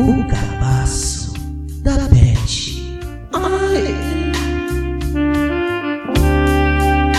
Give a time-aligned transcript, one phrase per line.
[0.00, 1.34] O cabaço
[1.82, 2.80] da Beth.
[3.34, 3.84] Ai.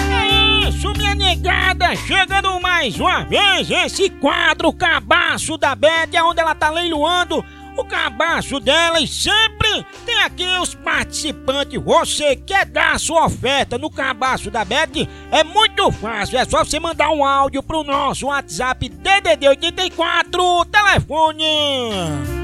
[0.09, 1.95] É isso, minha negada!
[1.95, 7.45] Chegando mais uma vez esse quadro Cabaço da Beth, onde ela tá leiloando
[7.77, 11.79] o cabaço dela e sempre tem aqui os participantes.
[11.79, 15.07] Você quer dar a sua oferta no cabaço da Beth?
[15.31, 22.40] É muito fácil, é só você mandar um áudio pro nosso WhatsApp DDD 84, telefone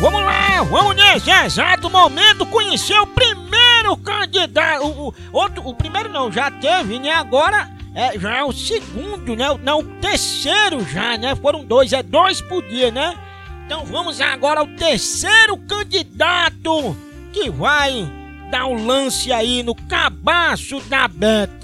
[0.00, 4.84] Vamos lá, vamos nesse exato momento conhecer o primeiro candidato.
[4.84, 7.12] O, o, outro, o primeiro não, já teve, né?
[7.12, 9.46] Agora é, já é o segundo, né?
[9.62, 11.36] Não, o terceiro já, né?
[11.36, 13.16] Foram dois, é dois por dia, né?
[13.64, 16.96] Então vamos agora ao terceiro candidato
[17.32, 18.10] que vai
[18.50, 21.60] dar um lance aí no cabaço da Beth.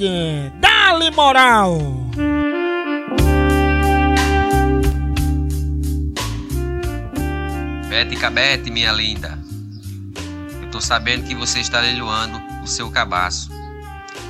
[0.60, 1.97] Dá-lhe moral!
[7.98, 9.36] Bete Cabete, minha linda.
[10.62, 13.50] Eu tô sabendo que você está leiloando o seu cabaço.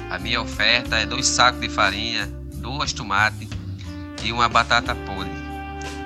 [0.09, 3.47] A minha oferta é dois sacos de farinha, duas tomates
[4.25, 5.31] e uma batata podre.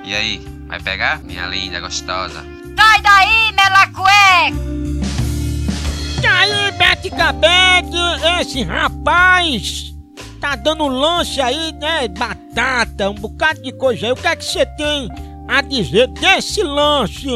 [0.03, 1.23] E aí, vai pegar?
[1.23, 2.43] Minha linda, gostosa.
[2.77, 4.57] Sai daí, melacueca!
[6.21, 9.95] E aí, Bete Cabete, esse rapaz
[10.41, 12.09] tá dando lance aí, né?
[12.09, 14.11] Batata, um bocado de coisa aí.
[14.11, 15.07] O que é que você tem
[15.47, 17.27] a dizer desse lance?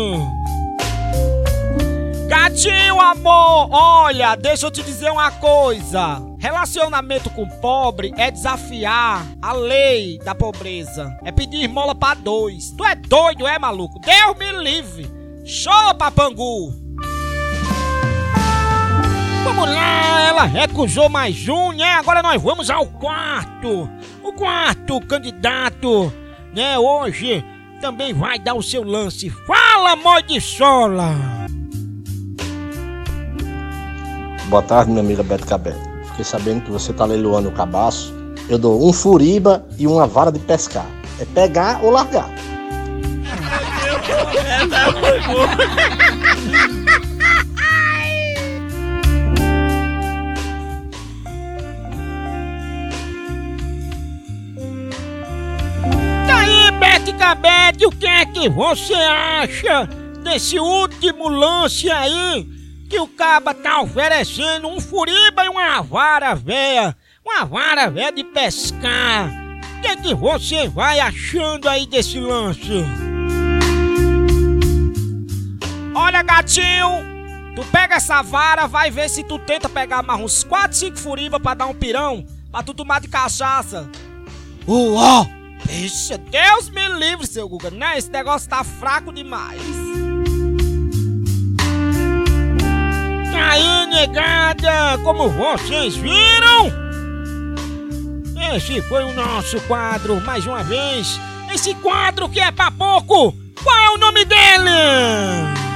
[2.28, 6.22] Gatinho, amor, olha, deixa eu te dizer uma coisa.
[6.40, 11.18] Relacionamento com pobre é desafiar a lei da pobreza.
[11.24, 12.72] É pedir esmola pra dois.
[12.72, 14.00] Tu é doido, é maluco?
[14.00, 15.10] Deus me livre.
[15.46, 16.74] Show, papangu.
[19.46, 21.94] Vamos lá, ela recusou mais um, né?
[21.94, 23.90] Agora nós vamos ao quarto.
[24.22, 26.12] O quarto candidato,
[26.54, 26.78] né?
[26.78, 27.44] Hoje
[27.78, 29.30] também vai dar o seu lance.
[29.30, 31.16] Fala, Modisola!
[34.50, 35.78] Boa tarde, minha amiga Beto Cabete.
[36.10, 38.14] Fiquei sabendo que você tá leiloando o cabaço.
[38.50, 40.86] Eu dou um furiba e uma vara de pescar.
[41.20, 42.30] É pegar ou largar.
[47.14, 47.17] E
[57.36, 59.86] Bete Cabete, o que é que você acha
[60.24, 62.48] desse último lance aí?
[62.90, 66.96] Que o caba tá oferecendo um furiba e uma vara véia.
[67.26, 69.30] Uma vara véia de pescar.
[69.78, 72.86] O que é que você vai achando aí desse lance?
[75.94, 77.04] Olha, gatinho,
[77.56, 81.40] tu pega essa vara, vai ver se tu tenta pegar mais uns 4, 5 furiba
[81.40, 83.90] pra dar um pirão, pra tu tomar de cachaça.
[84.66, 85.37] Uó!
[85.66, 87.98] Bicha, Deus me livre, seu Guga, né?
[87.98, 89.62] Esse negócio tá fraco demais.
[93.32, 96.88] E aí, negada, como vocês viram?
[98.56, 101.20] Esse foi o nosso quadro, mais uma vez.
[101.54, 103.36] Esse quadro que é pra pouco.
[103.64, 105.67] Qual é o nome dele?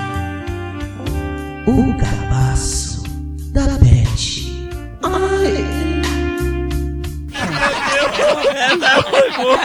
[8.40, 9.60] Essa foi boa.